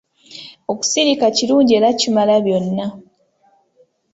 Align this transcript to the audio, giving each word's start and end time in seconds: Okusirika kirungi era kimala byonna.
Okusirika 0.71 1.25
kirungi 1.35 1.71
era 1.77 1.89
kimala 1.99 2.35
byonna. 2.45 2.87